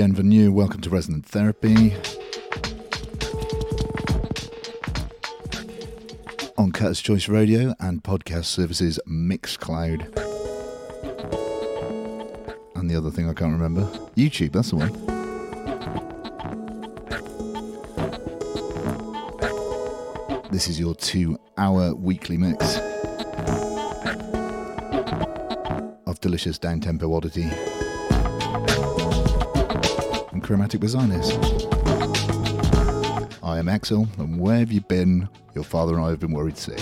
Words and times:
Bienvenue. 0.00 0.50
Welcome 0.50 0.80
to 0.80 0.88
Resonant 0.88 1.26
Therapy. 1.26 1.92
On 6.56 6.72
Cutters 6.72 7.02
Choice 7.02 7.28
Radio 7.28 7.74
and 7.78 8.02
podcast 8.02 8.46
services 8.46 8.98
Mixcloud. 9.06 10.00
And 12.76 12.88
the 12.88 12.96
other 12.96 13.10
thing 13.10 13.28
I 13.28 13.34
can't 13.34 13.52
remember 13.52 13.82
YouTube, 14.16 14.52
that's 14.52 14.70
the 14.70 14.76
one. 14.76 14.92
This 20.50 20.66
is 20.66 20.80
your 20.80 20.94
two 20.94 21.38
hour 21.58 21.94
weekly 21.94 22.38
mix 22.38 22.78
of 26.06 26.18
delicious 26.22 26.58
down 26.58 26.80
tempo 26.80 27.14
oddity 27.14 27.50
chromatic 30.50 30.80
designers. 30.80 31.30
I 33.40 33.60
am 33.60 33.66
Exsil, 33.66 34.08
and 34.18 34.40
where 34.40 34.58
have 34.58 34.72
you 34.72 34.80
been? 34.80 35.28
Your 35.54 35.62
father 35.62 35.94
and 35.94 36.04
I 36.04 36.08
have 36.08 36.18
been 36.18 36.32
worried 36.32 36.58
sick. 36.58 36.80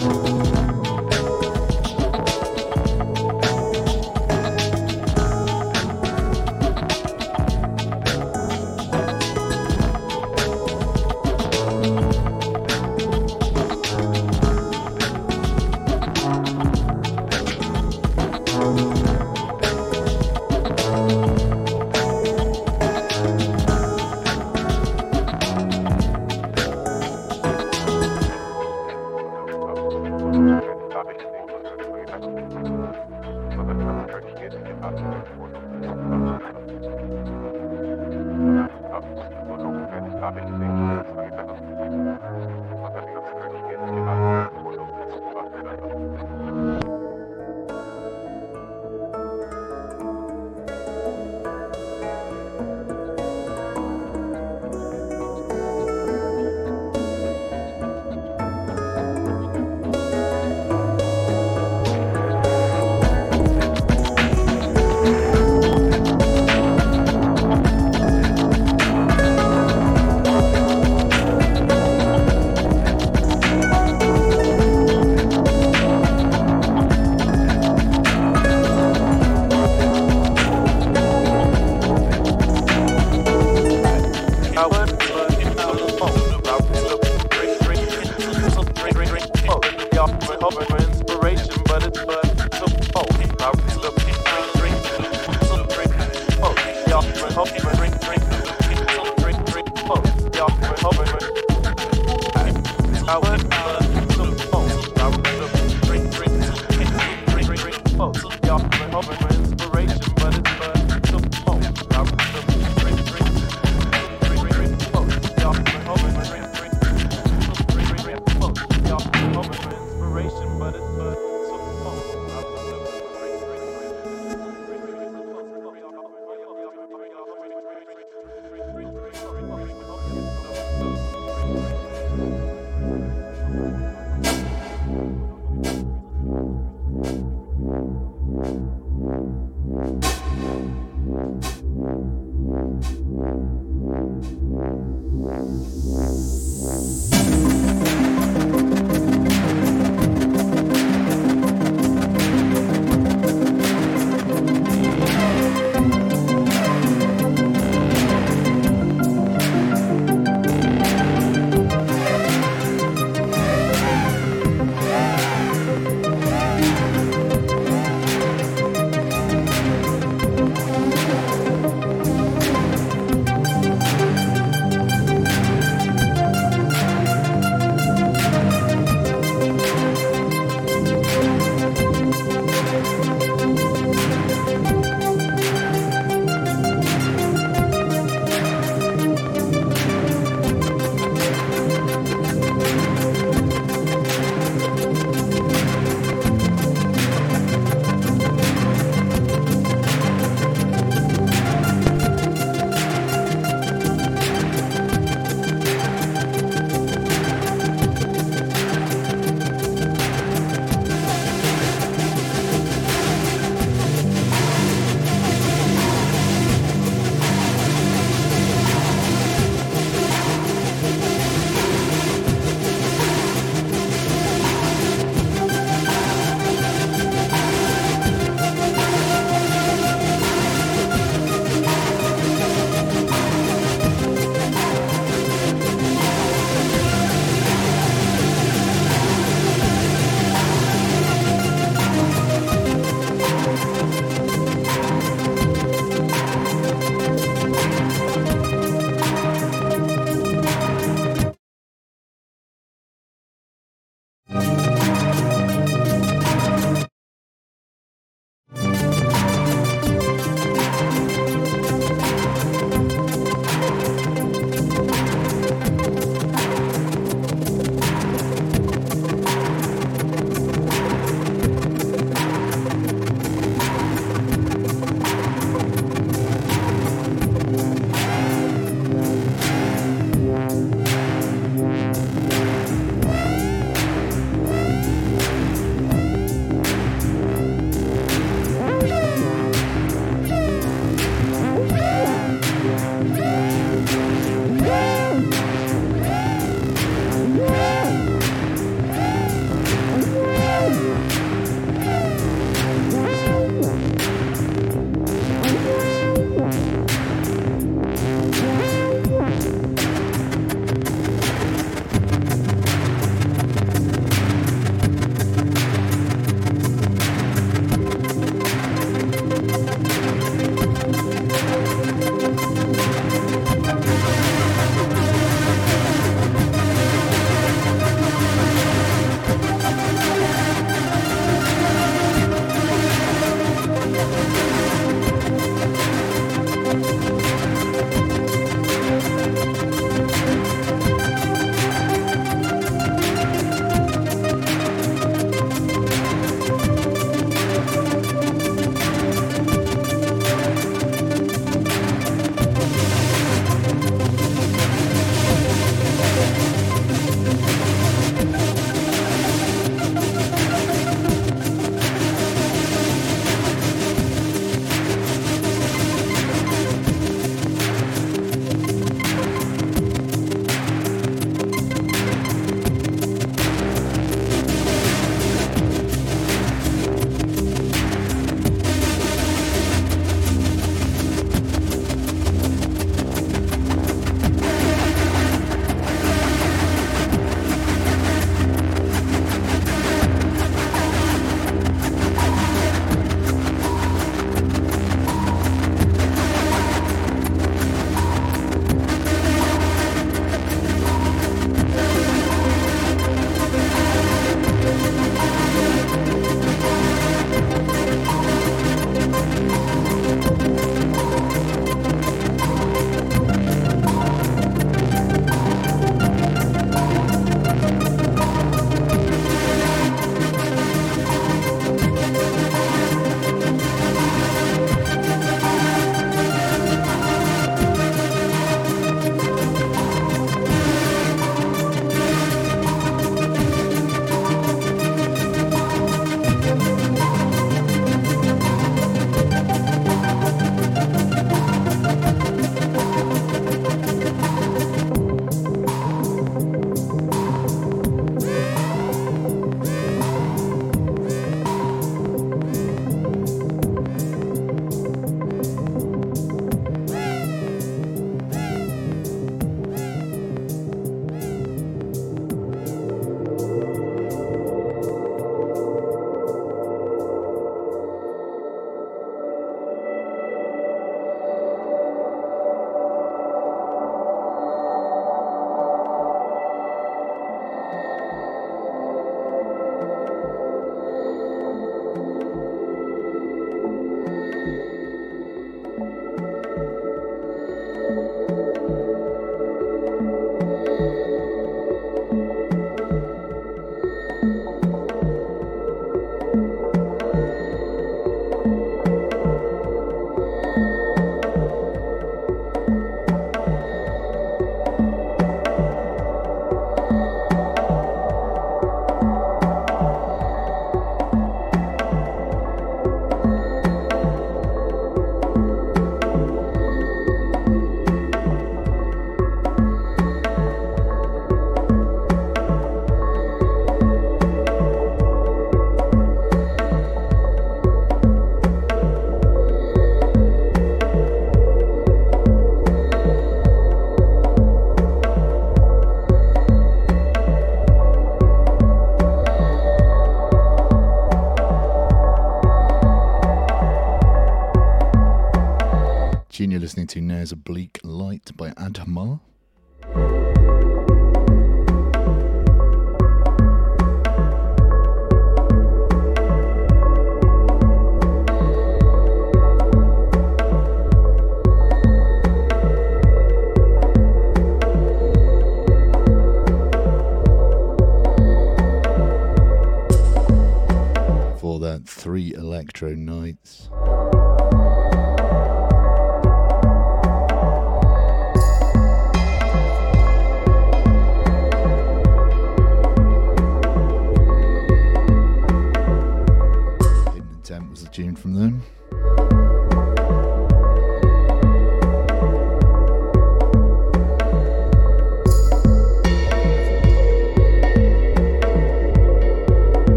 Now 546.96 547.18
is 547.18 547.32
Oblique 547.32 547.77
Light 547.77 547.77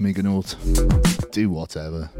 ugly 0.00 0.12
Smigonaut. 0.14 1.30
Do 1.32 1.50
whatever. 1.50 2.10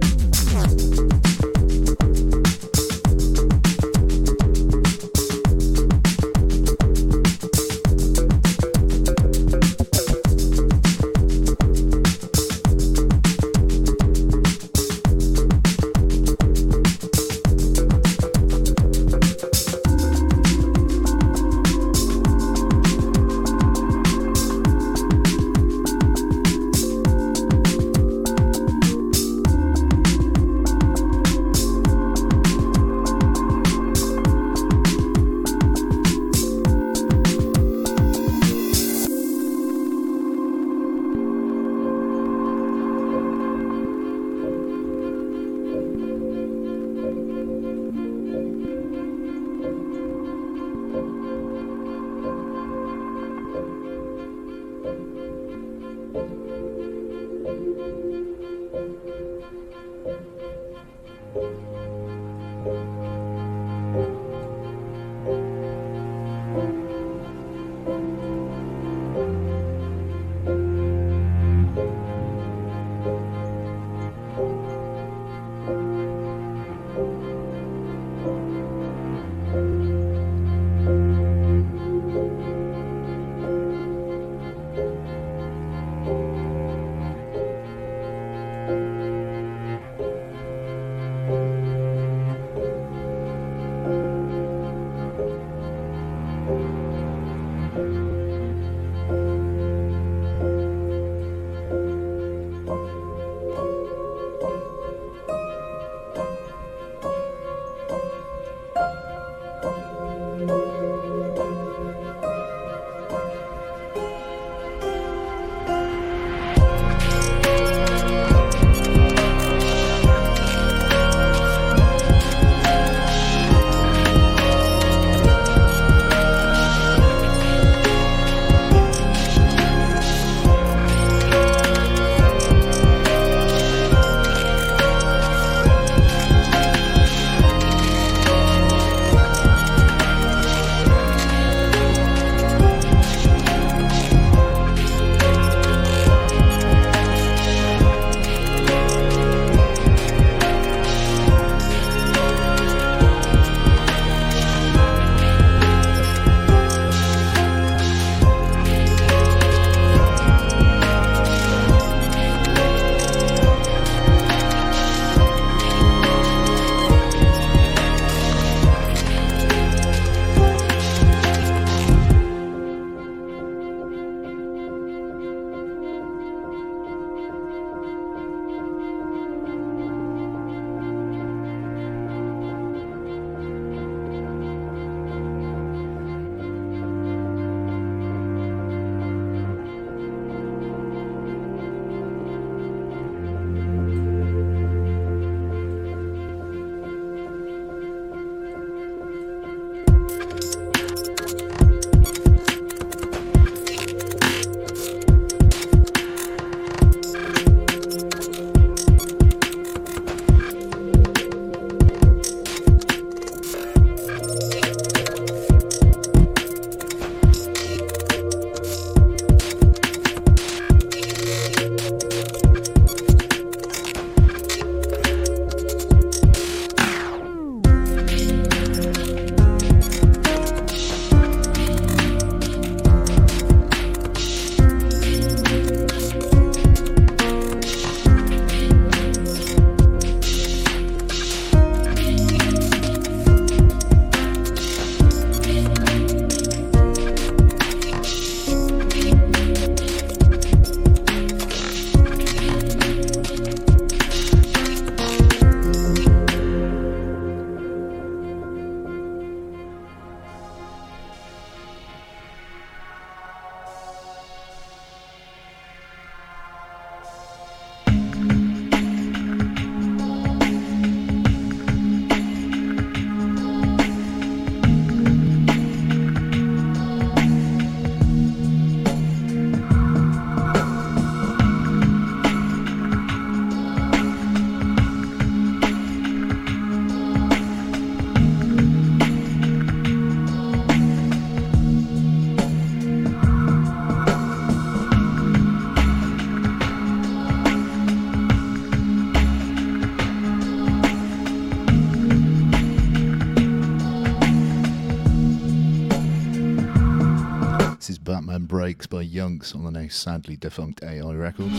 Breaks 308.68 308.86
by 308.86 309.00
Yunks 309.00 309.54
on 309.54 309.64
the 309.64 309.70
now 309.70 309.88
sadly 309.88 310.36
defunct 310.36 310.82
AI 310.82 311.14
Records. 311.14 311.54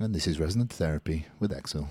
And 0.00 0.12
this 0.12 0.26
is 0.26 0.40
Resonant 0.40 0.72
Therapy 0.72 1.26
with 1.38 1.52
Exsil. 1.52 1.86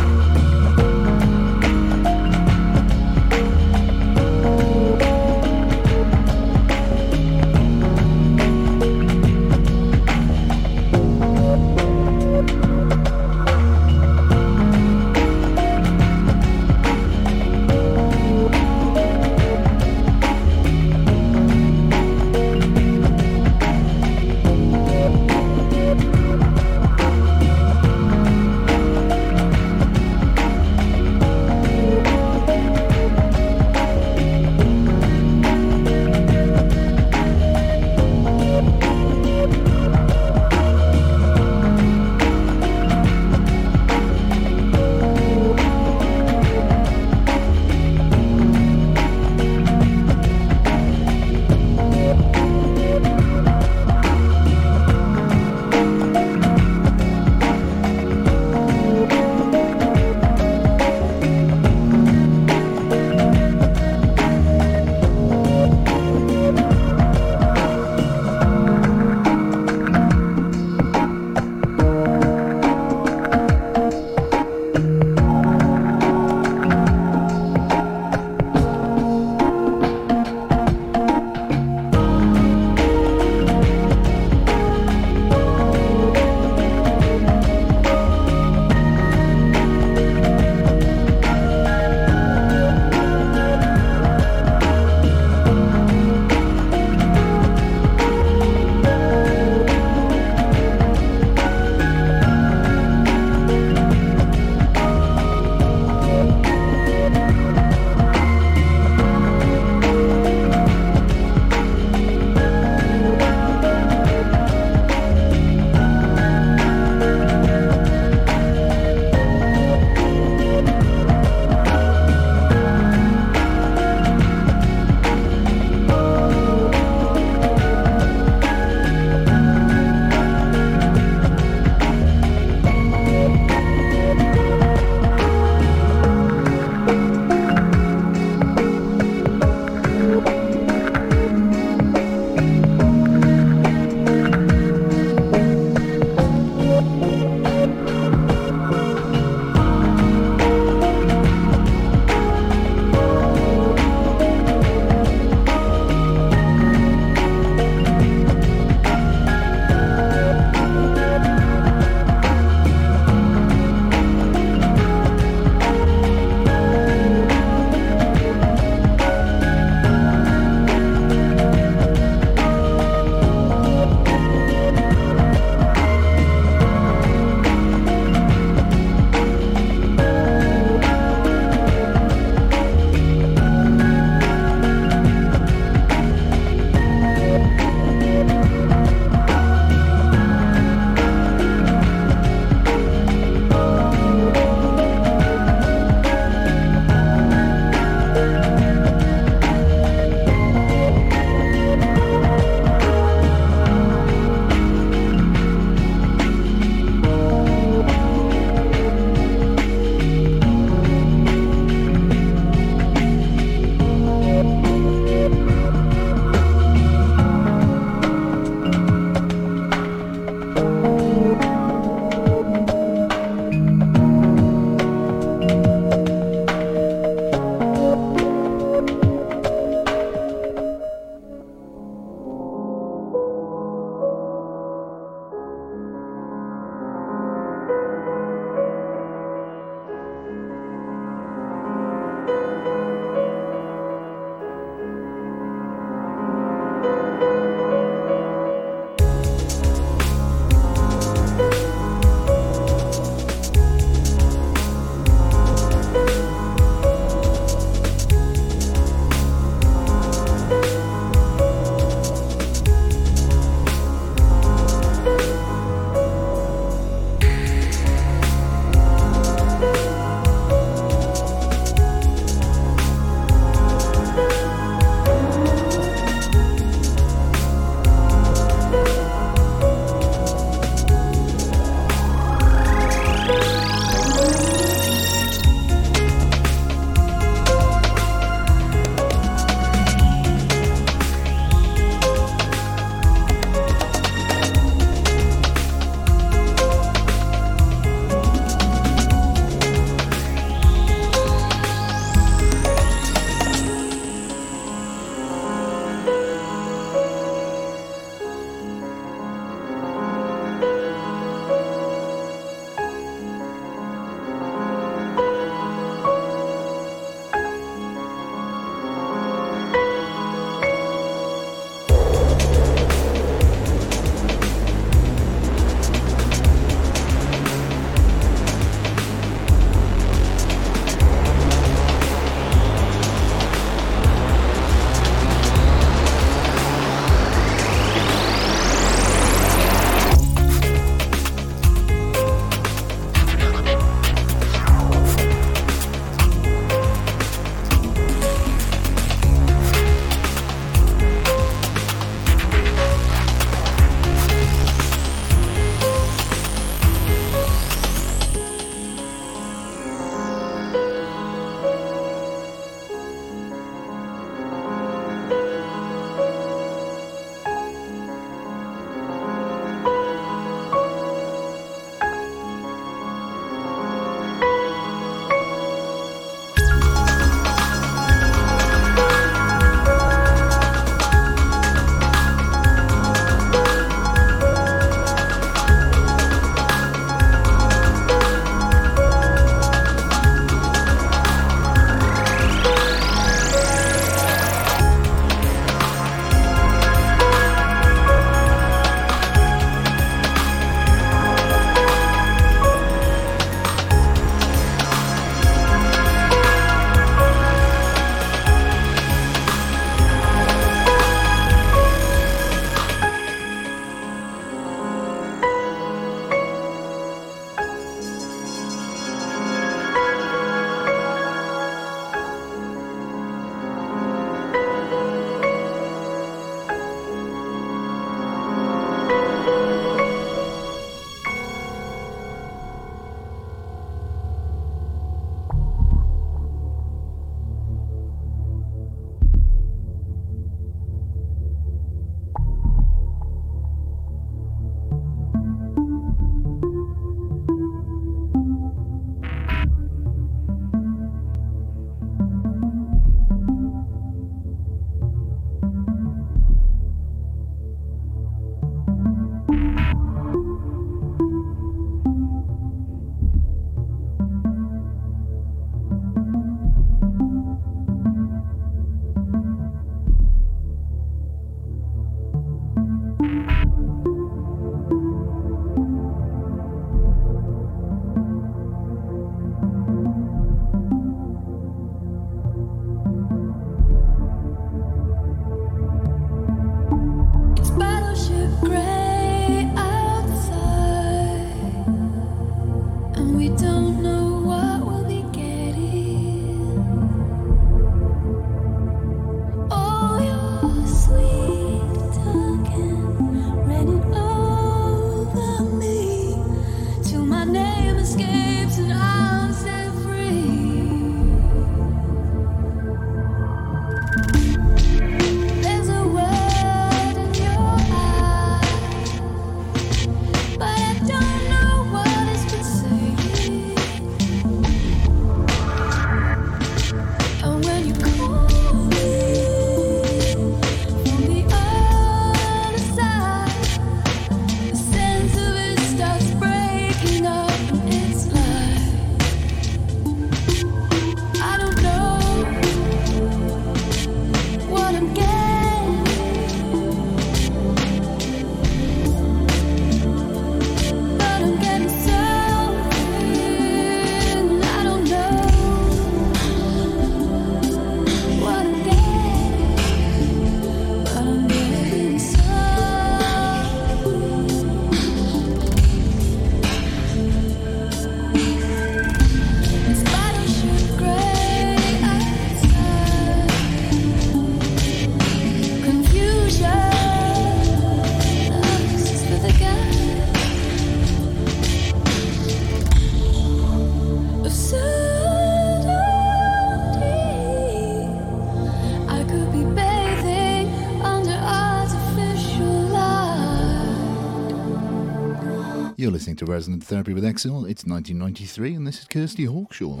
Listening 596.24 596.36
to 596.36 596.46
Resonant 596.46 596.82
Therapy 596.82 597.12
with 597.12 597.22
Exsil. 597.22 597.68
It's 597.68 597.84
1993, 597.84 598.72
and 598.76 598.86
this 598.86 599.00
is 599.00 599.04
Kirsty 599.04 599.44
Hawkshaw. 599.44 600.00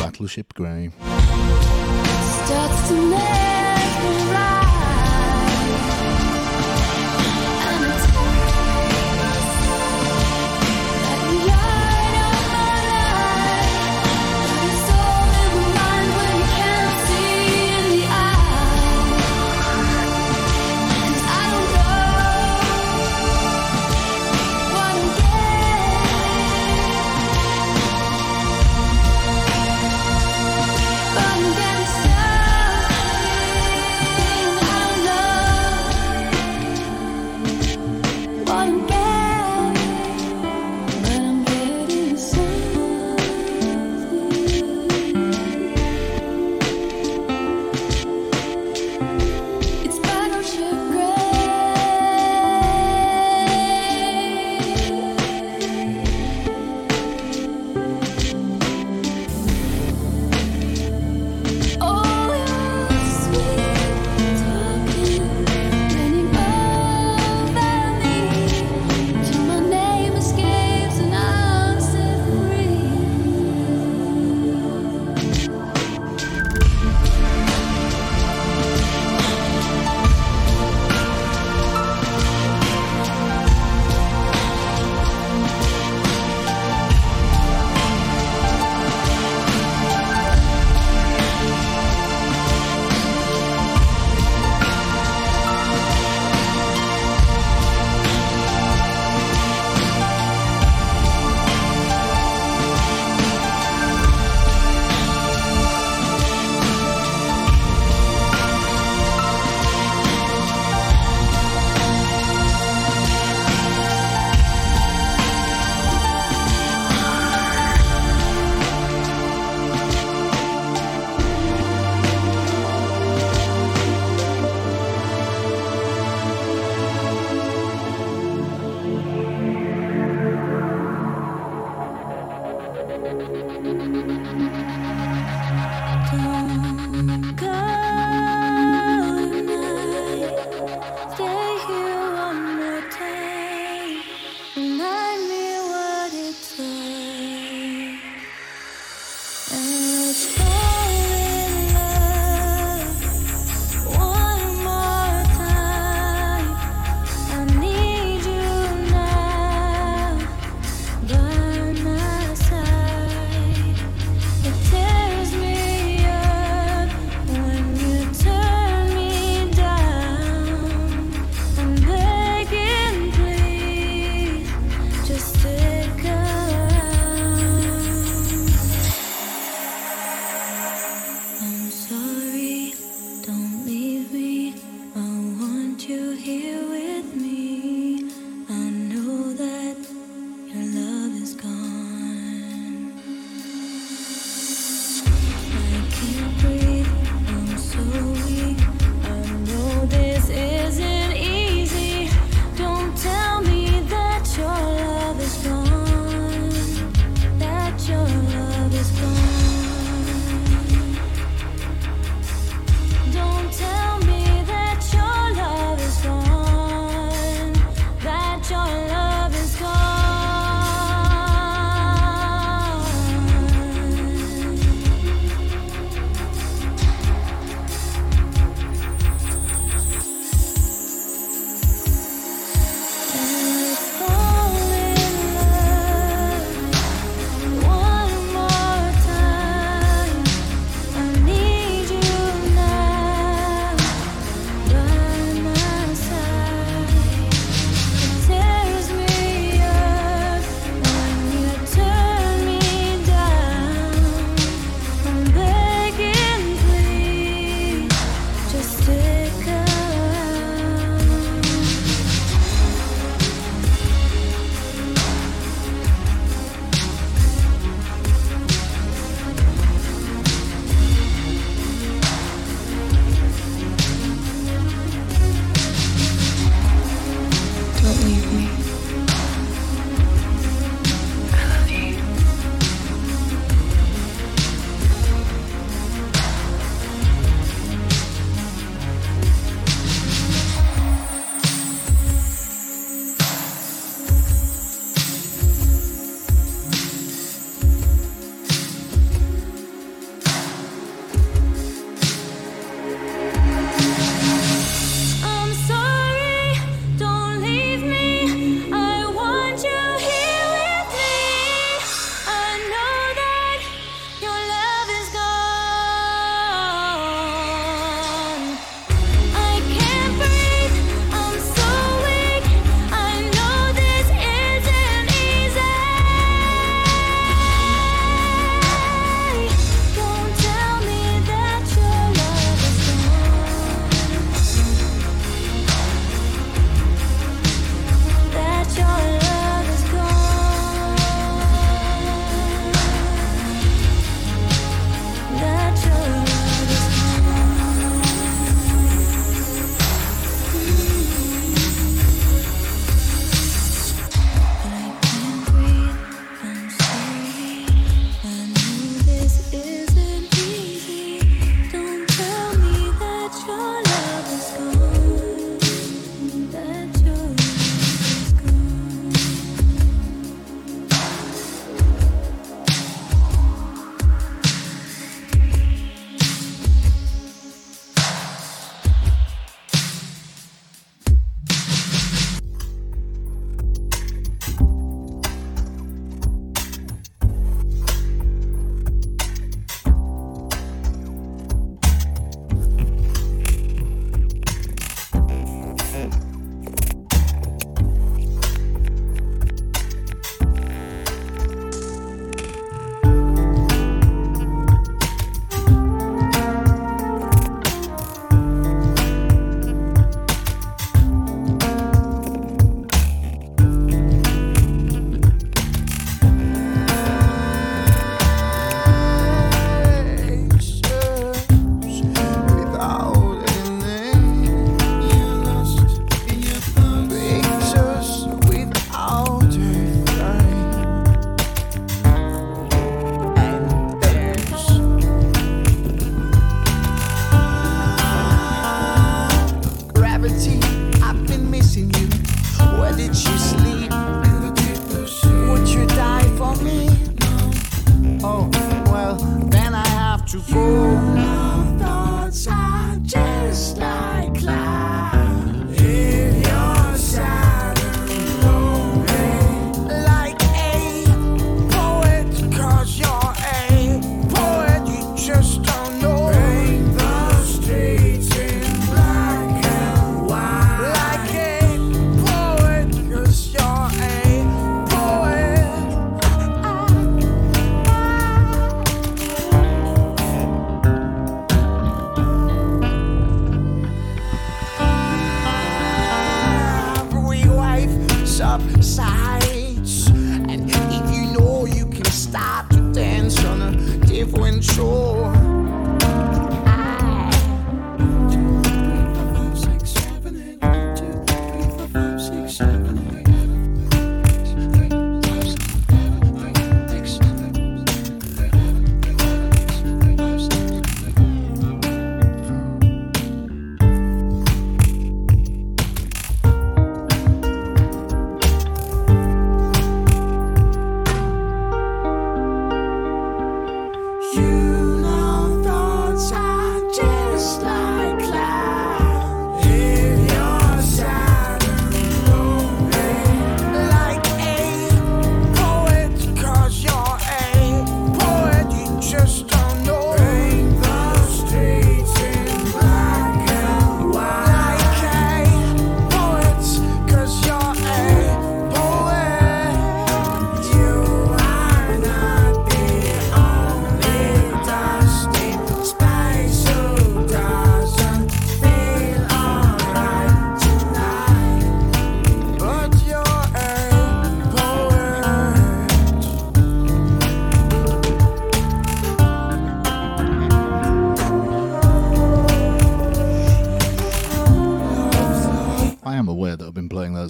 Battleship 0.00 0.52
Grey. 0.54 0.90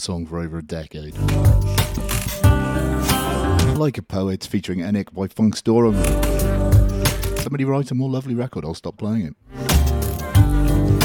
Song 0.04 0.26
for 0.26 0.38
over 0.38 0.58
a 0.58 0.62
decade. 0.62 1.16
Like 3.78 3.96
a 3.96 4.02
Poet 4.02 4.44
featuring 4.44 4.80
Enoch 4.80 5.10
by 5.14 5.28
Funk 5.28 5.56
Funkstorm. 5.56 5.94
Somebody 7.38 7.64
write 7.64 7.90
a 7.90 7.94
more 7.94 8.10
lovely 8.10 8.34
record, 8.34 8.66
I'll 8.66 8.74
stop 8.74 8.98
playing 8.98 9.28
it. 9.28 11.03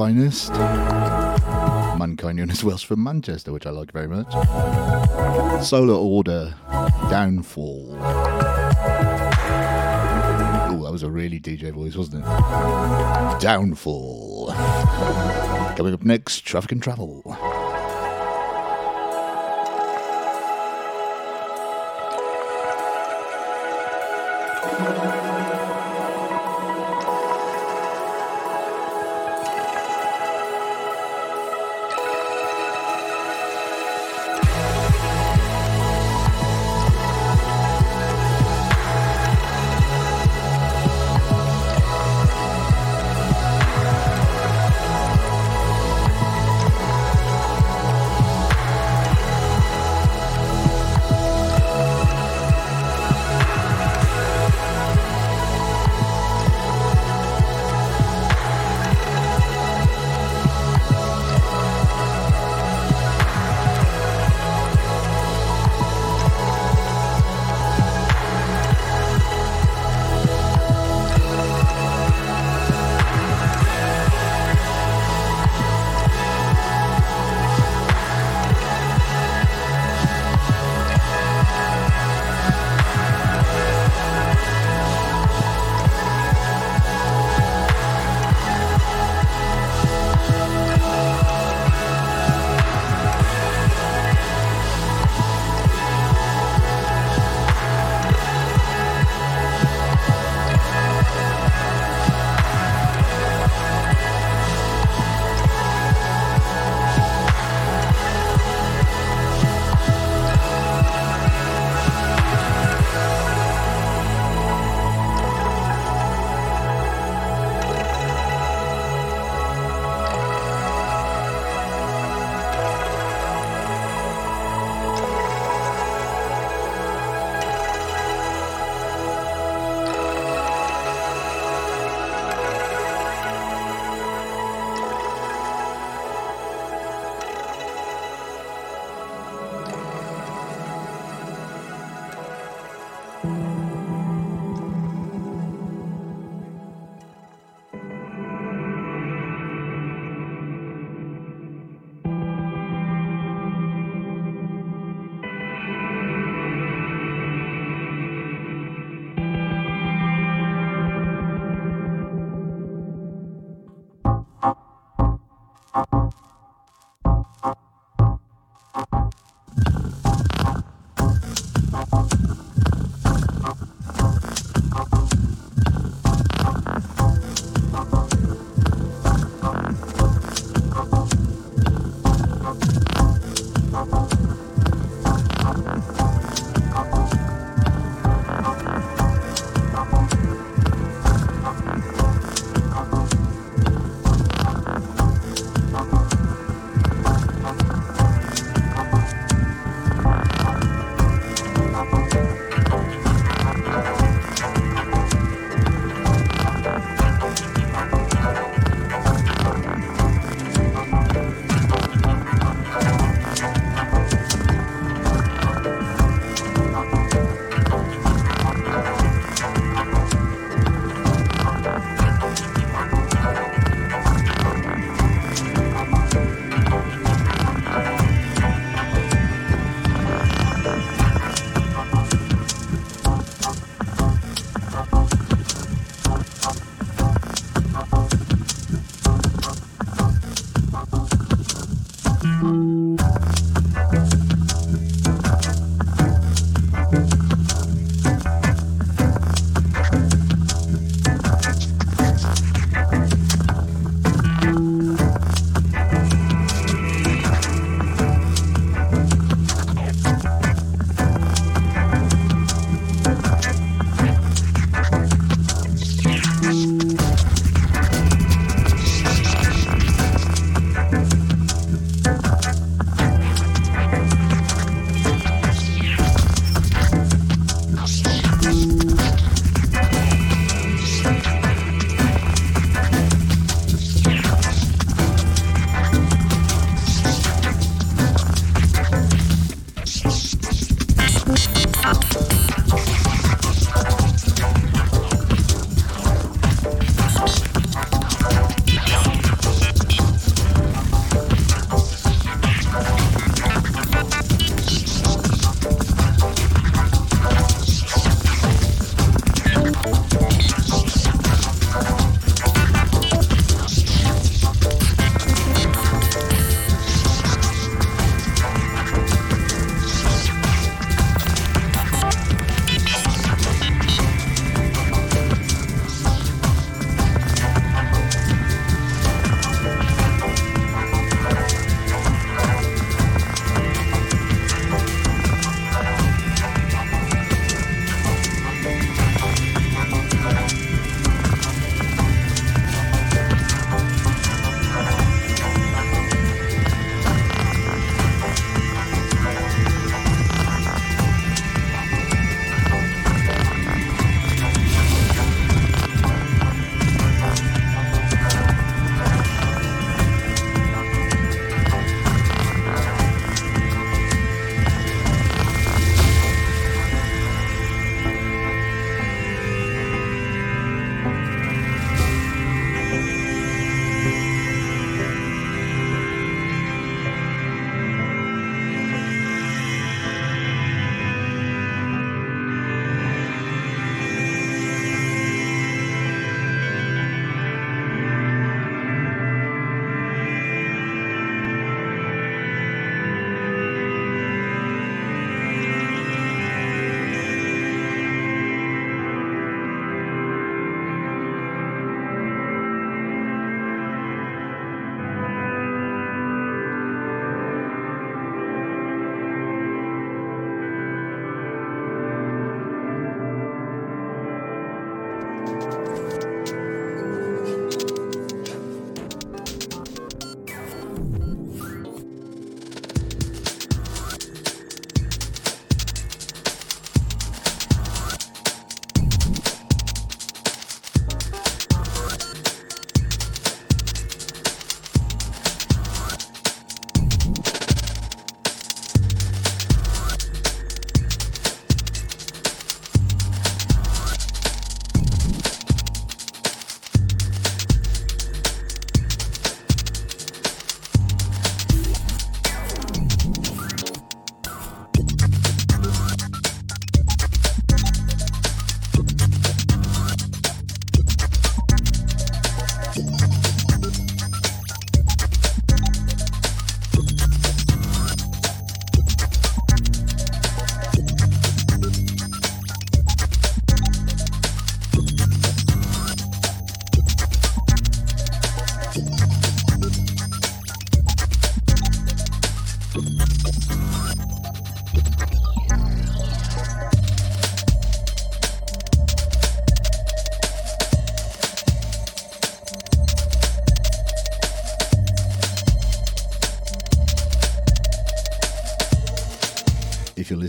Finest. 0.00 0.50
Mankynion 1.98 2.50
is 2.50 2.64
Welsh 2.64 2.86
from 2.86 3.02
Manchester, 3.02 3.52
which 3.52 3.66
I 3.66 3.70
like 3.70 3.92
very 3.92 4.08
much. 4.08 4.32
Solar 5.62 5.92
Order, 5.92 6.54
Downfall. 7.10 7.98
Oh, 10.70 10.80
that 10.82 10.90
was 10.90 11.02
a 11.02 11.10
really 11.10 11.38
DJ 11.38 11.70
voice, 11.70 11.96
wasn't 11.96 12.24
it? 12.24 13.40
Downfall. 13.42 14.54
Coming 15.76 15.92
up 15.92 16.02
next, 16.02 16.46
Traffic 16.46 16.72
and 16.72 16.82
Travel. 16.82 17.29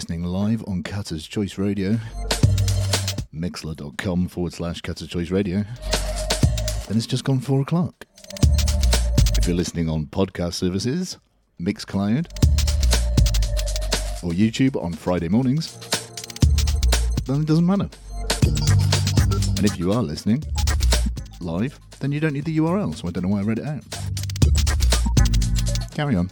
Listening 0.02 0.24
live 0.24 0.64
on 0.68 0.82
Cutter's 0.82 1.28
Choice 1.28 1.60
Radio, 1.60 2.00
mixlr.com 3.32 4.30
forward 4.30 4.52
slash 4.52 4.82
Cutter's 4.82 5.10
Choice 5.10 5.30
Radio, 5.30 5.58
then 6.88 6.98
it's 6.98 7.06
just 7.06 7.24
gone 7.24 7.40
four 7.40 7.62
o'clock. 7.62 8.08
If 9.38 9.46
you're 9.46 9.56
listening 9.56 9.90
on 9.90 10.08
podcast 10.08 10.54
services, 10.54 11.20
Mixcloud, 11.62 12.26
or 14.24 14.32
YouTube 14.32 14.84
on 14.84 14.94
Friday 14.94 15.30
mornings, 15.30 15.78
then 17.28 17.42
it 17.42 17.46
doesn't 17.46 17.68
matter. 17.68 17.88
And 19.56 19.66
if 19.66 19.78
you 19.78 19.94
are 19.94 20.02
listening 20.02 20.44
live, 21.42 21.80
then 22.00 22.12
you 22.12 22.20
don't 22.20 22.34
need 22.34 22.46
the 22.46 22.58
URL, 22.58 22.96
so 22.96 23.08
I 23.08 23.12
don't 23.12 23.22
know 23.22 23.30
why 23.30 23.42
I 23.42 23.44
read 23.44 23.60
it 23.60 23.66
out. 23.68 23.84
Carry 25.94 26.16
on. 26.16 26.32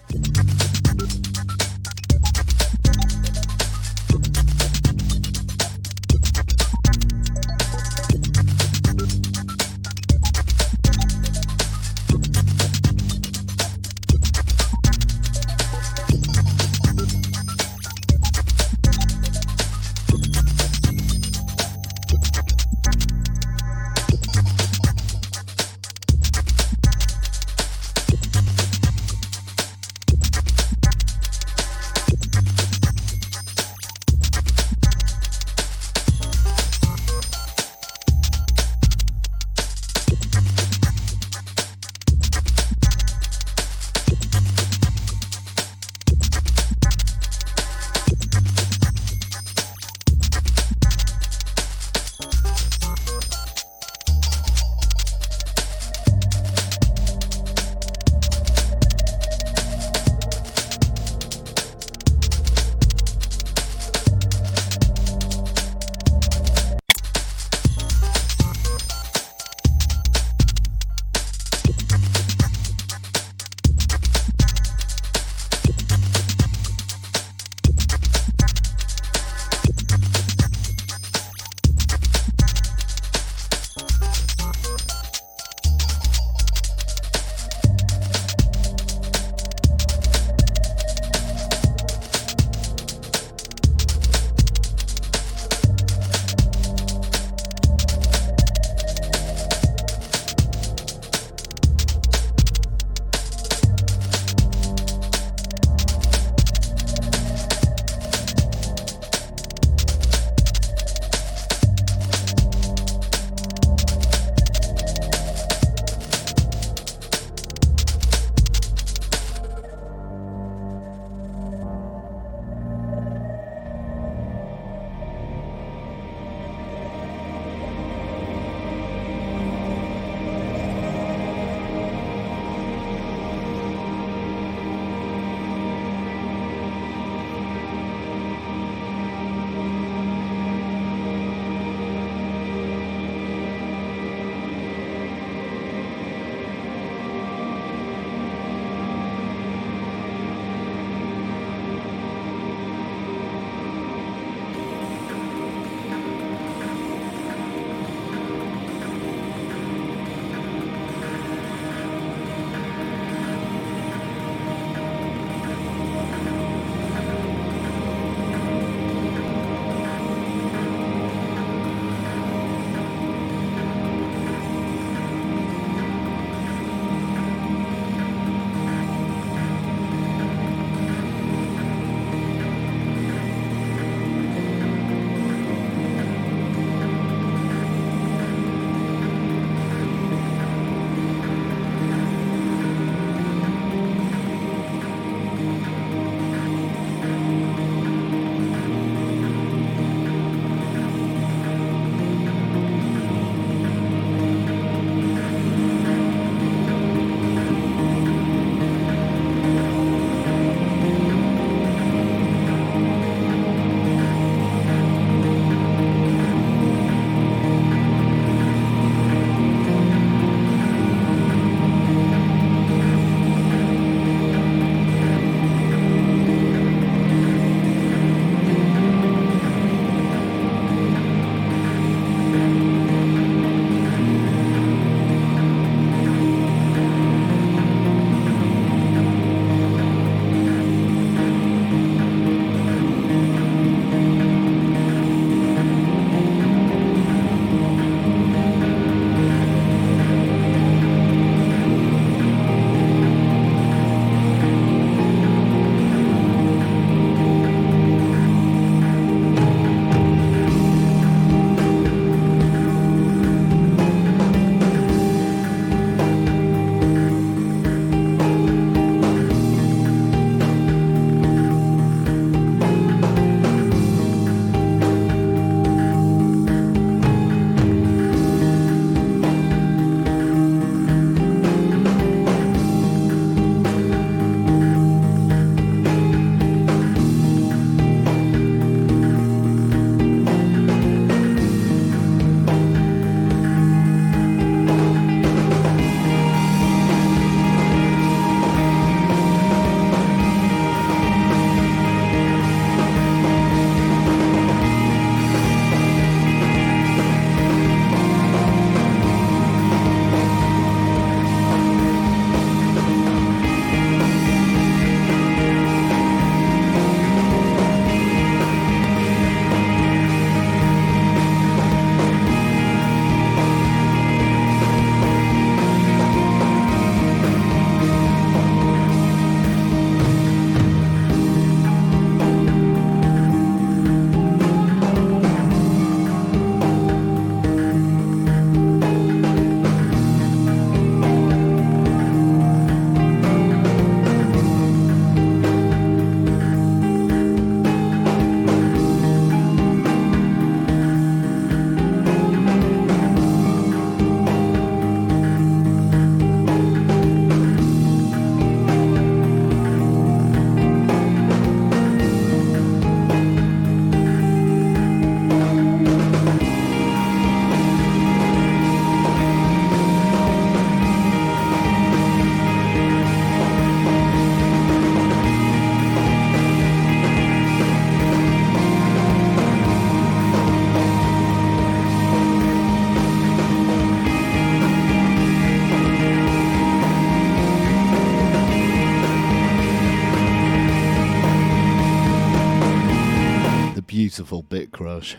Crush. 394.71 395.15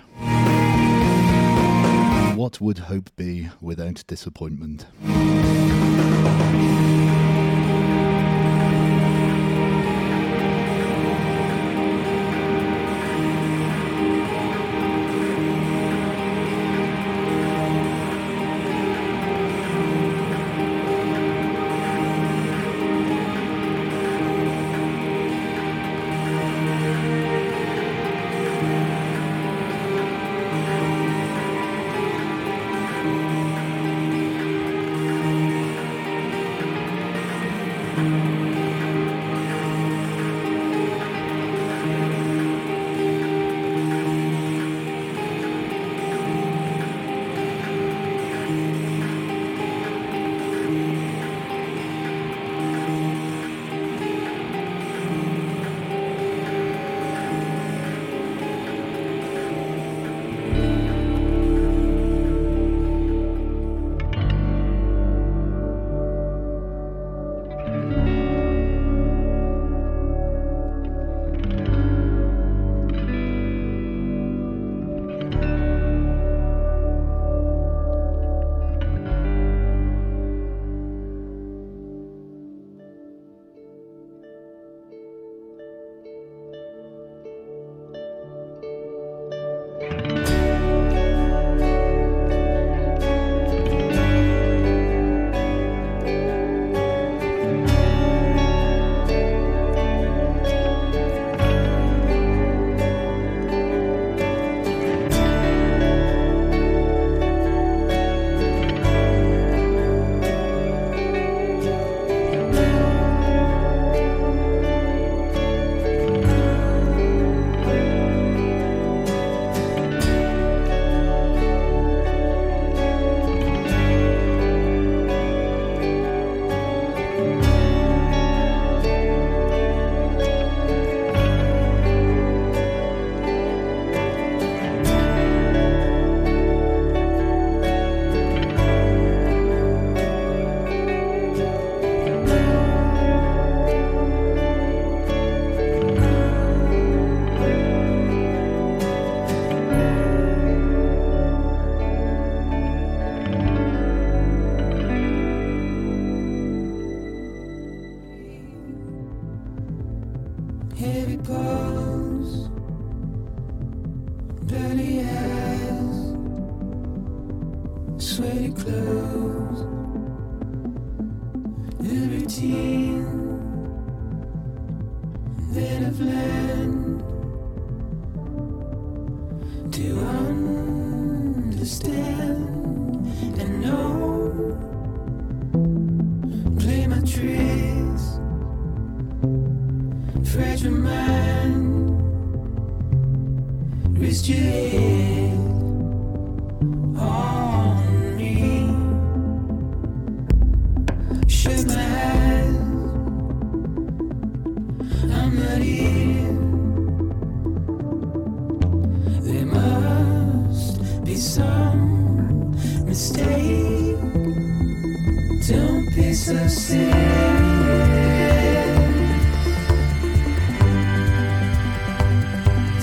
What 2.37 2.61
would 2.61 2.79
hope 2.79 3.11
be 3.17 3.51
without 3.61 4.05
disappointment? 4.07 4.87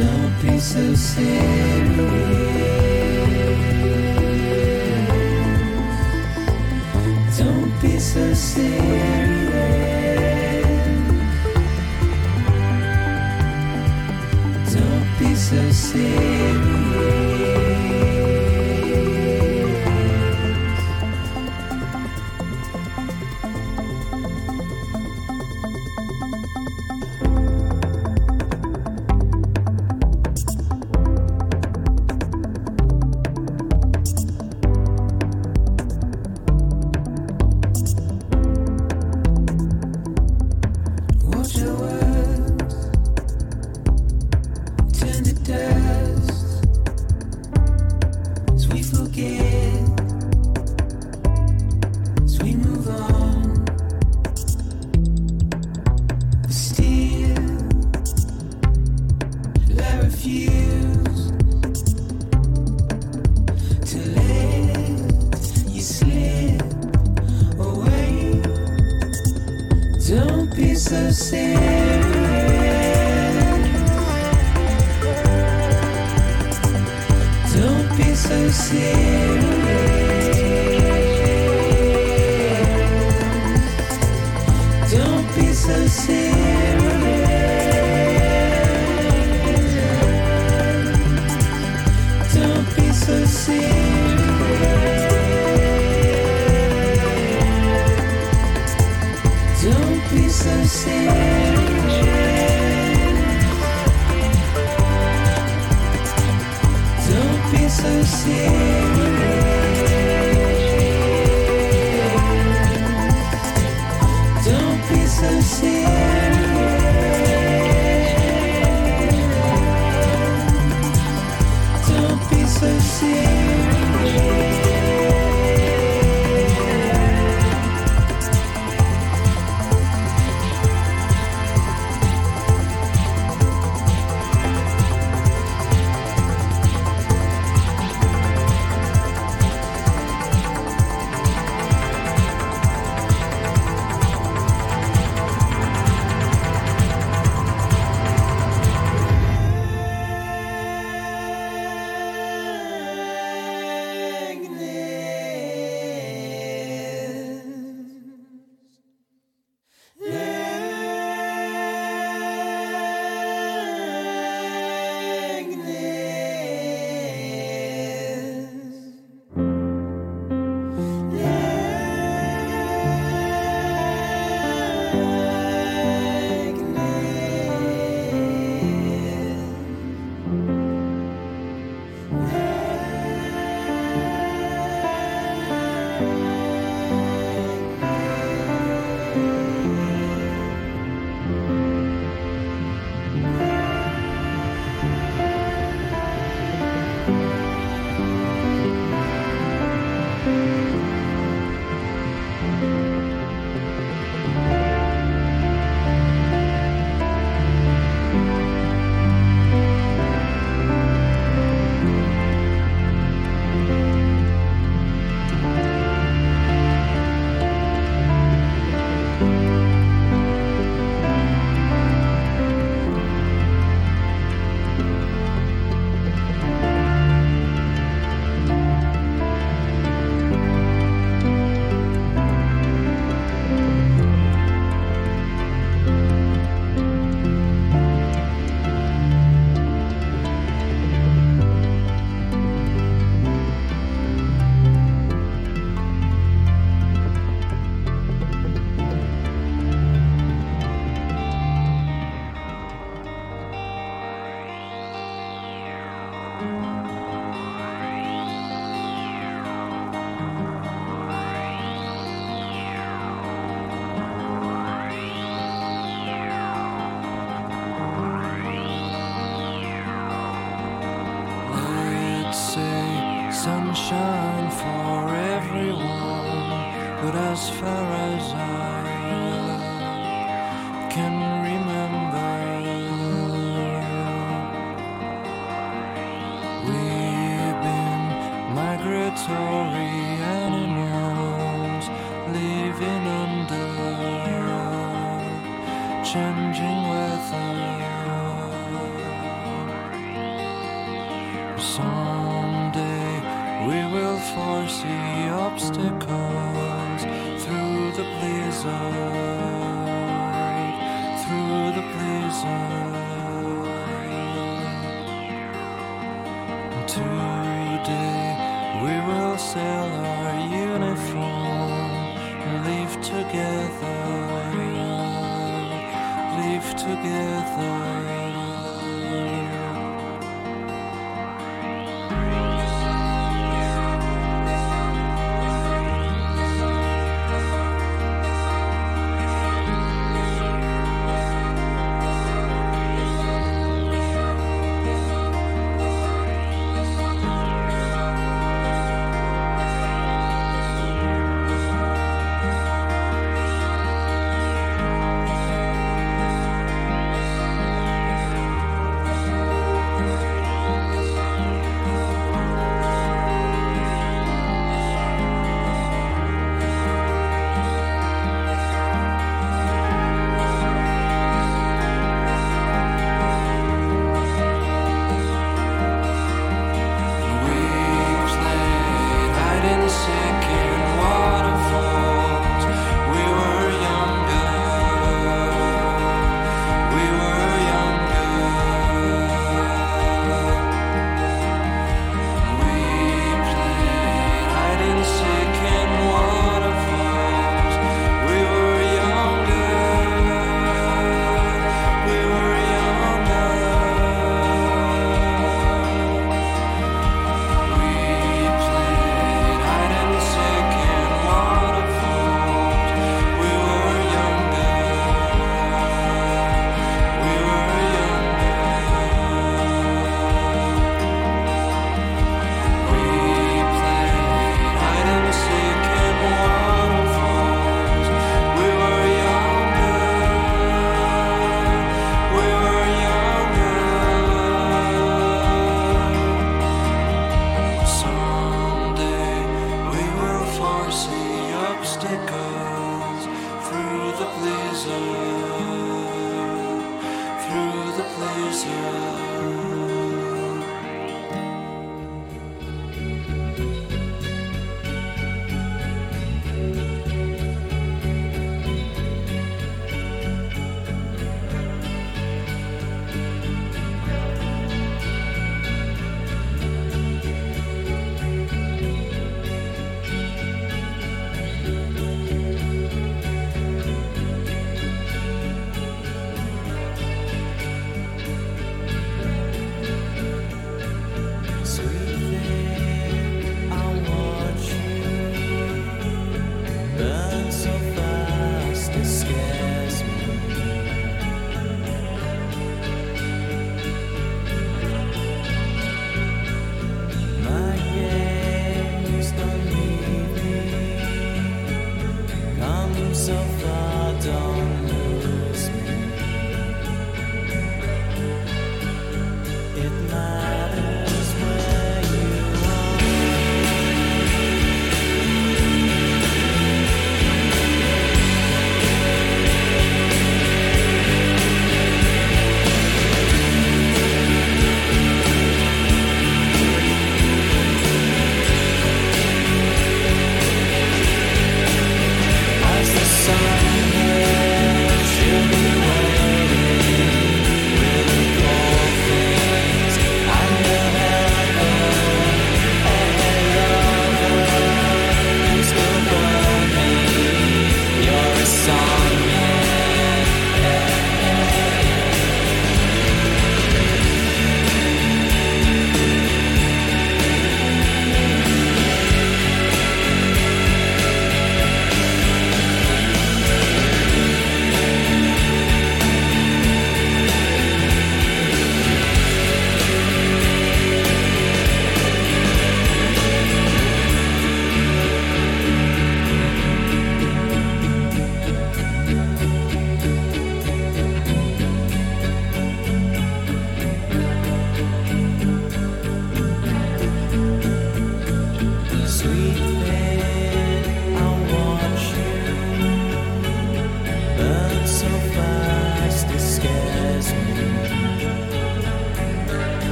Don't 0.00 0.34
be 0.40 0.58
so 0.58 0.94
serious. 0.94 1.90
Don't 7.36 7.82
be 7.82 7.98
so 7.98 8.32
serious. 8.32 8.70
Don't 14.72 15.18
be 15.18 15.34
so 15.34 15.70
serious. 15.70 16.79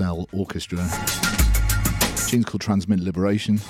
Cell 0.00 0.26
Orchestra. 0.32 0.78
tune's 2.26 2.46
called 2.46 2.62
Transmit 2.62 3.00
Liberation. 3.00 3.60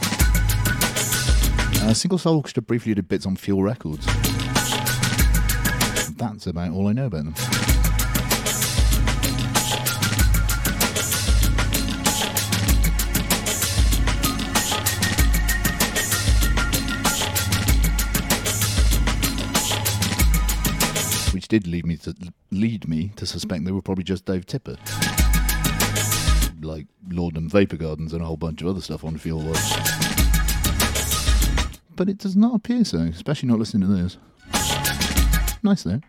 Uh, 1.83 1.93
Single 1.93 2.19
Cell 2.19 2.37
Orchestra 2.37 2.63
briefly 2.63 2.95
did 2.95 3.09
bits 3.09 3.27
on 3.27 3.35
Fuel 3.35 3.65
Records. 3.65 4.07
That's 6.15 6.47
about 6.47 6.71
all 6.71 6.87
I 6.87 6.93
know 6.93 7.07
about 7.07 7.25
them. 7.25 7.35
Which 21.35 21.49
did 21.49 21.67
lead 21.67 21.87
me 21.87 21.97
to 21.97 22.15
lead 22.53 22.87
me 22.87 23.11
to 23.17 23.27
suspect 23.27 23.65
they 23.65 23.73
were 23.73 23.83
probably 23.83 24.05
just 24.05 24.25
Dave 24.27 24.47
Tipper 24.47 24.77
like 26.65 26.87
Laudanum 27.11 27.49
Vapor 27.49 27.77
Gardens 27.77 28.13
and 28.13 28.23
a 28.23 28.27
whole 28.27 28.37
bunch 28.37 28.63
of 28.63 28.69
other 28.69 28.81
stuff 28.81 29.05
on 29.05 29.17
Fuel 29.19 29.43
Watch. 29.43 29.73
But 31.97 32.09
it 32.09 32.19
does 32.19 32.37
not 32.37 32.55
appear 32.55 32.85
so, 32.85 32.99
especially 32.99 33.49
not 33.49 33.59
listening 33.59 33.89
to 33.89 33.95
this. 33.95 34.17
Nice 35.63 35.83
though. 35.83 36.01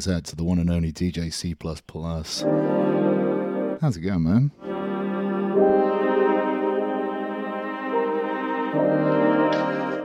Shouts 0.00 0.16
out 0.16 0.24
to 0.24 0.36
the 0.36 0.44
one 0.44 0.58
and 0.58 0.70
only 0.70 0.94
DJ 0.94 1.30
C. 1.30 1.54
How's 3.82 3.96
it 3.98 4.00
going, 4.00 4.22
man? 4.22 4.50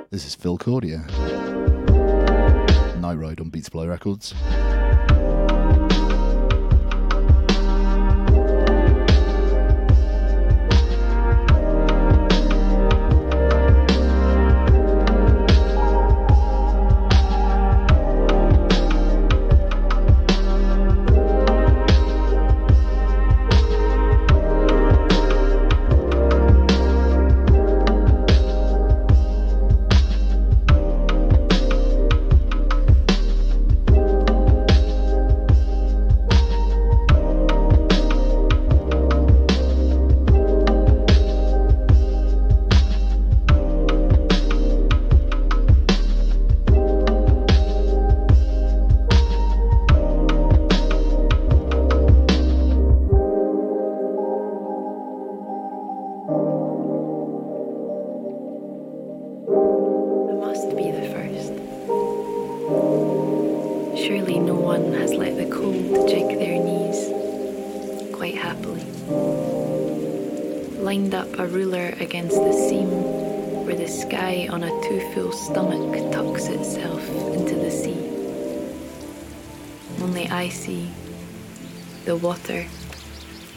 This 0.10 0.26
is 0.26 0.36
Phil 0.36 0.58
Cordia. 0.58 1.10
Night 3.00 3.14
Ride 3.14 3.40
on 3.40 3.48
Beats 3.50 3.70
Below 3.70 3.88
Records. 3.88 4.34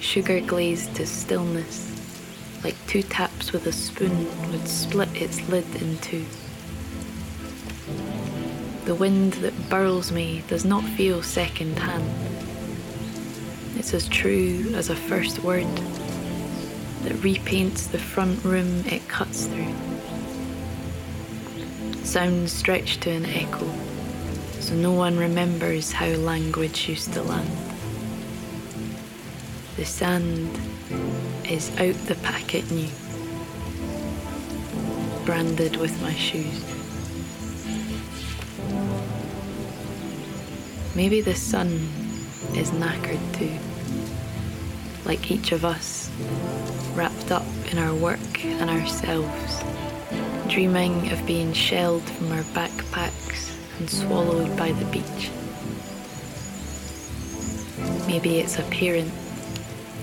Sugar 0.01 0.41
glazed 0.41 0.95
to 0.97 1.07
stillness, 1.07 1.95
like 2.65 2.75
two 2.87 3.03
taps 3.03 3.53
with 3.53 3.66
a 3.66 3.73
spoon 3.73 4.27
would 4.51 4.66
split 4.66 5.09
its 5.20 5.47
lid 5.49 5.66
in 5.83 5.99
two. 5.99 6.25
The 8.85 8.95
wind 8.95 9.35
that 9.35 9.69
burls 9.69 10.11
me 10.11 10.43
does 10.49 10.65
not 10.65 10.83
feel 10.83 11.23
second 11.23 11.79
hand. 11.79 12.11
It's 13.77 13.93
as 13.93 14.09
true 14.09 14.73
as 14.75 14.89
a 14.89 14.97
first 14.97 15.41
word 15.45 15.66
that 17.03 17.12
repaints 17.23 17.91
the 17.91 17.99
front 17.99 18.43
room 18.45 18.83
it 18.87 19.07
cuts 19.09 19.47
through. 19.47 19.98
Sounds 22.09 22.52
stretch 22.52 22.98
to 23.01 23.10
an 23.10 23.26
echo, 23.26 23.70
so 24.60 24.74
no 24.74 24.93
one 24.93 25.18
remembers 25.18 25.93
how 25.93 26.06
language 26.06 26.89
used 26.89 27.12
to 27.12 27.22
land. 27.22 27.51
The 29.76 29.85
sand 29.85 30.59
is 31.44 31.70
out 31.78 31.94
the 32.06 32.14
packet 32.22 32.70
new, 32.70 32.89
branded 35.26 35.76
with 35.76 36.01
my 36.01 36.14
shoes. 36.14 36.64
Maybe 40.97 41.20
the 41.20 41.35
sun 41.35 41.72
is 42.56 42.70
knackered 42.70 43.20
too, 43.36 43.59
like 45.05 45.30
each 45.30 45.52
of 45.52 45.66
us, 45.66 46.10
wrapped 46.94 47.30
up 47.30 47.44
in 47.70 47.76
our 47.76 47.94
work 47.94 48.44
and 48.47 48.70
ourselves, 48.70 49.62
dreaming 50.49 51.12
of 51.12 51.25
being 51.27 51.53
shelled 51.53 52.03
from 52.03 52.33
our 52.33 52.43
backpacks 52.55 53.55
and 53.79 53.89
swallowed 53.89 54.57
by 54.57 54.73
the 54.73 54.85
beach. 54.87 55.31
Maybe 58.07 58.39
it's 58.41 58.59
a 58.59 58.62
parent 58.65 59.12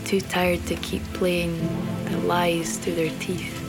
too 0.05 0.21
tired 0.21 0.63
to 0.67 0.75
keep 0.75 1.01
playing 1.13 1.57
the 2.05 2.17
lies 2.19 2.77
to 2.79 2.91
their 2.91 3.09
teeth. 3.19 3.61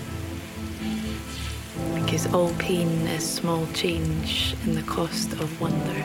Because 1.95 2.33
all 2.35 2.53
pain 2.59 2.89
is 3.07 3.29
small 3.29 3.67
change 3.73 4.55
in 4.65 4.75
the 4.75 4.83
cost 4.83 5.33
of 5.33 5.61
wonder. 5.61 6.05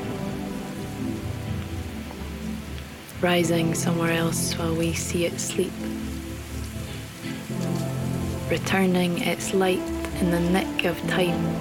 Rising 3.20 3.76
somewhere 3.76 4.14
else 4.14 4.58
while 4.58 4.74
we 4.74 4.94
see 4.94 5.26
it 5.26 5.38
sleep. 5.38 5.74
Returning 8.50 9.20
its 9.20 9.54
light 9.54 9.91
in 10.22 10.32
the 10.32 10.40
nick 10.40 10.86
of 10.86 10.98
time 11.10 11.56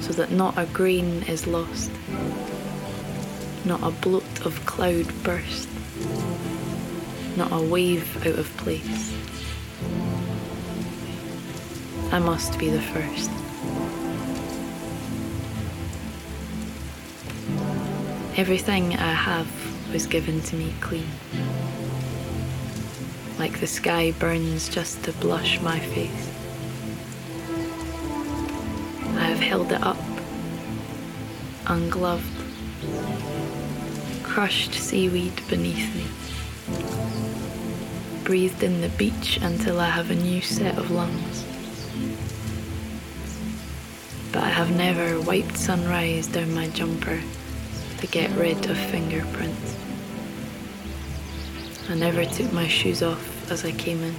so 0.00 0.12
that 0.14 0.30
not 0.30 0.56
a 0.56 0.64
grain 0.66 1.22
is 1.24 1.46
lost, 1.46 1.90
not 3.64 3.82
a 3.82 3.90
bloat 3.90 4.46
of 4.46 4.64
cloud 4.64 5.06
burst 5.22 5.68
not 7.36 7.52
a 7.52 7.60
wave 7.60 8.26
out 8.26 8.38
of 8.38 8.56
place. 8.58 9.14
I 12.12 12.18
must 12.18 12.58
be 12.58 12.68
the 12.68 12.80
first. 12.80 13.30
Everything 18.38 18.96
I 18.96 19.12
have 19.12 19.48
was 19.92 20.06
given 20.06 20.40
to 20.42 20.56
me 20.56 20.74
clean. 20.80 21.08
Like 23.38 23.60
the 23.60 23.66
sky 23.66 24.12
burns 24.18 24.68
just 24.68 25.02
to 25.04 25.12
blush 25.12 25.60
my 25.60 25.78
face. 25.78 26.31
Held 29.42 29.72
it 29.72 29.82
up, 29.82 29.98
ungloved, 31.66 32.24
crushed 34.22 34.74
seaweed 34.74 35.42
beneath 35.48 35.94
me 35.94 36.06
breathed 38.24 38.62
in 38.62 38.80
the 38.80 38.88
beach 38.90 39.38
until 39.42 39.80
I 39.80 39.90
have 39.90 40.10
a 40.10 40.14
new 40.14 40.40
set 40.40 40.78
of 40.78 40.90
lungs. 40.90 41.44
but 44.32 44.42
I 44.42 44.48
have 44.48 44.74
never 44.74 45.20
wiped 45.20 45.58
sunrise 45.58 46.26
down 46.26 46.54
my 46.54 46.68
jumper 46.68 47.20
to 47.98 48.06
get 48.06 48.30
rid 48.30 48.64
of 48.70 48.78
fingerprints. 48.78 49.76
I 51.90 51.94
never 51.94 52.24
took 52.24 52.50
my 52.50 52.66
shoes 52.66 53.02
off 53.02 53.50
as 53.50 53.66
I 53.66 53.72
came 53.72 54.02
in. 54.02 54.14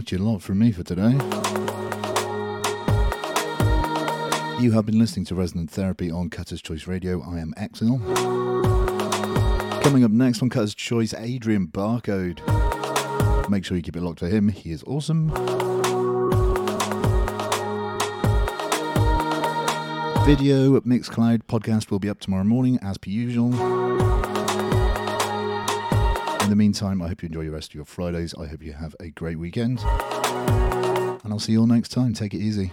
Much 0.00 0.12
your 0.12 0.20
lot 0.22 0.40
from 0.40 0.60
me 0.60 0.72
for 0.72 0.82
today. 0.82 1.12
You 4.58 4.72
have 4.72 4.86
been 4.86 4.98
listening 4.98 5.26
to 5.26 5.34
Resonant 5.34 5.70
Therapy 5.70 6.10
on 6.10 6.30
Cutter's 6.30 6.62
Choice 6.62 6.86
Radio. 6.86 7.20
I 7.20 7.38
am 7.38 7.52
Exsil. 7.58 8.00
Coming 9.82 10.02
up 10.02 10.10
next 10.10 10.40
on 10.40 10.48
Cutter's 10.48 10.74
Choice, 10.74 11.12
Adrian 11.12 11.66
Barcode. 11.66 12.40
Make 13.50 13.66
sure 13.66 13.76
you 13.76 13.82
keep 13.82 13.94
it 13.94 14.02
locked 14.02 14.20
for 14.20 14.28
him, 14.28 14.48
he 14.48 14.70
is 14.70 14.82
awesome. 14.84 15.28
Video 20.24 20.76
at 20.76 20.84
Mixcloud 20.84 21.42
podcast 21.42 21.90
will 21.90 21.98
be 21.98 22.08
up 22.08 22.20
tomorrow 22.20 22.44
morning 22.44 22.78
as 22.80 22.96
per 22.96 23.10
usual. 23.10 23.50
In 26.50 26.58
the 26.58 26.64
meantime, 26.64 27.00
I 27.00 27.06
hope 27.06 27.22
you 27.22 27.28
enjoy 27.28 27.44
the 27.44 27.52
rest 27.52 27.70
of 27.70 27.74
your 27.76 27.84
Fridays. 27.84 28.34
I 28.34 28.48
hope 28.48 28.60
you 28.60 28.72
have 28.72 28.96
a 28.98 29.10
great 29.10 29.38
weekend. 29.38 29.78
And 29.78 31.32
I'll 31.32 31.38
see 31.38 31.52
you 31.52 31.60
all 31.60 31.68
next 31.68 31.90
time. 31.90 32.12
Take 32.12 32.34
it 32.34 32.38
easy. 32.38 32.72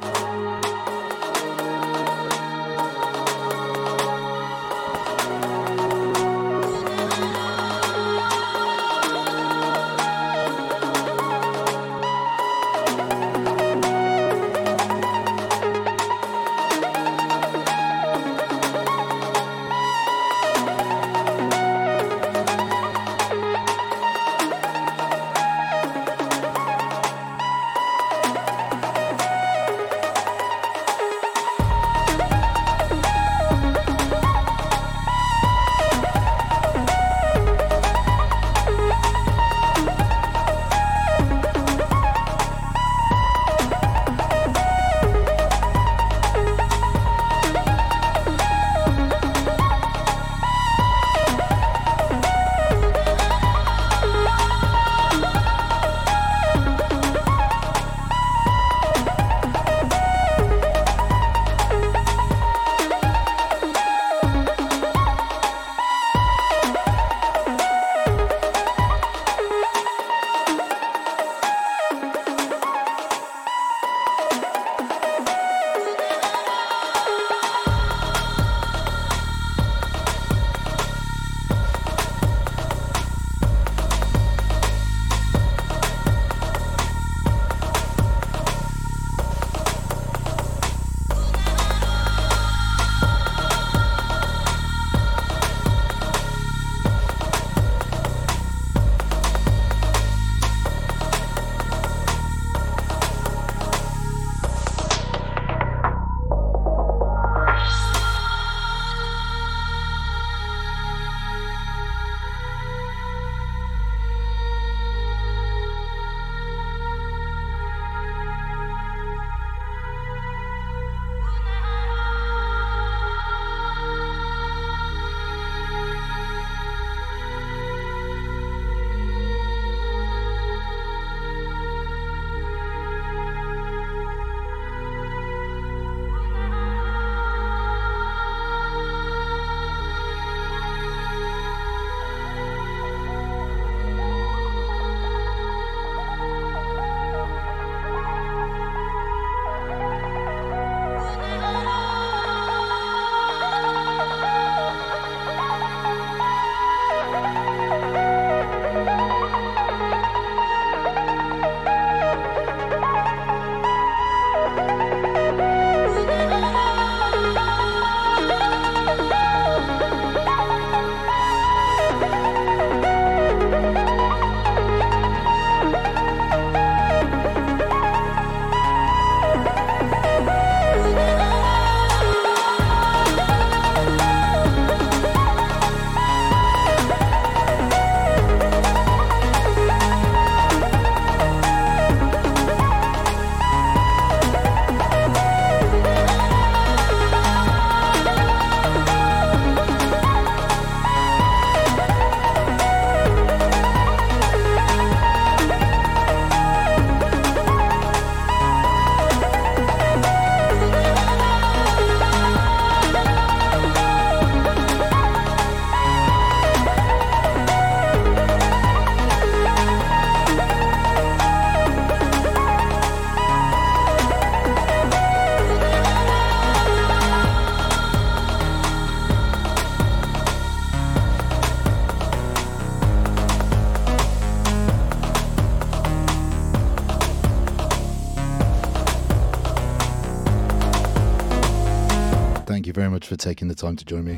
Taking 243.17 243.47
the 243.47 243.55
time 243.55 243.75
to 243.75 243.85
join 243.85 244.03
me. 244.03 244.13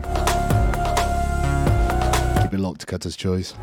Keep 2.41 2.53
it 2.53 2.59
locked 2.59 2.81
to 2.81 2.85
Cutter's 2.85 3.15
Choice. 3.15 3.53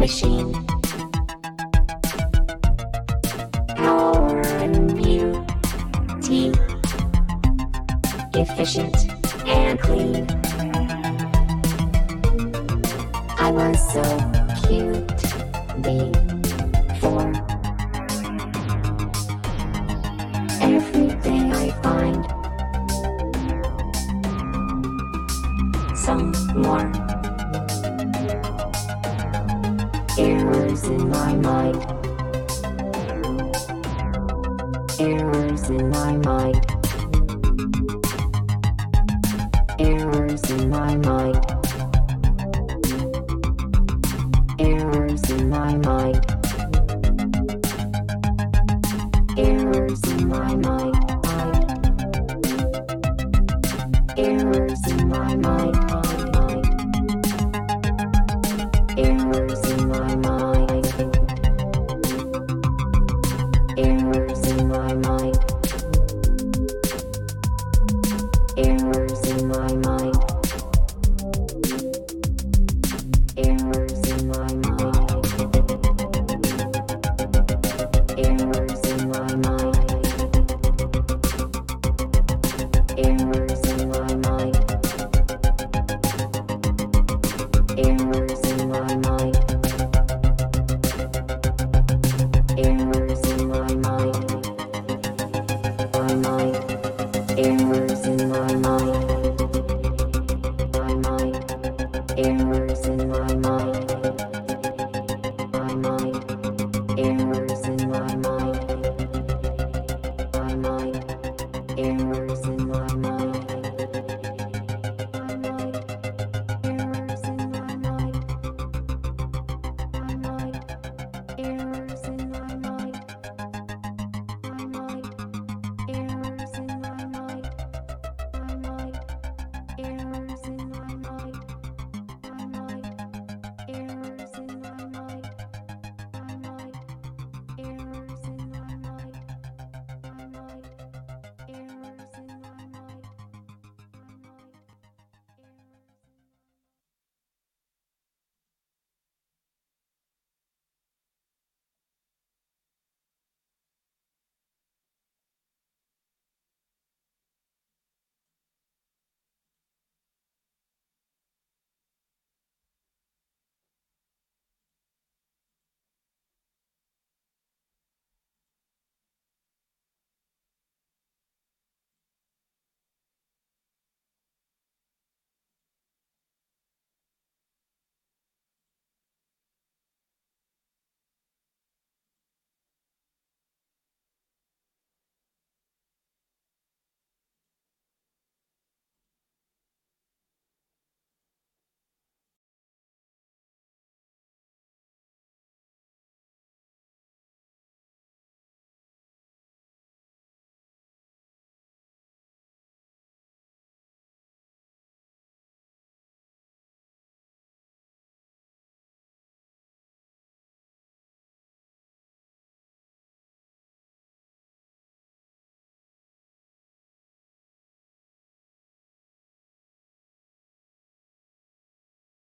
Machine. 0.00 0.69